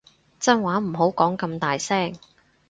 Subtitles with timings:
[0.39, 2.15] 真話唔好講咁大聲